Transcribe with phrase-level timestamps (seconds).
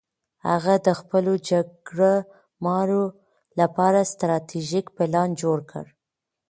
[0.47, 2.13] هغه د خپلو جګړه
[2.65, 3.03] مارو
[3.59, 5.85] لپاره ستراتیژیک پلان جوړ کړ.